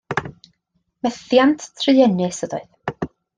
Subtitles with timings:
[1.07, 3.07] Methiant truenus ydoedd.